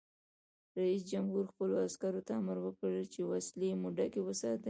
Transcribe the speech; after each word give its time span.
رئیس 0.79 1.03
جمهور 1.11 1.43
خپلو 1.53 1.75
عسکرو 1.87 2.21
ته 2.27 2.33
امر 2.41 2.57
وکړ؛ 2.61 2.91
وسلې 3.31 3.69
مو 3.81 3.89
ډکې 3.97 4.21
وساتئ! 4.23 4.59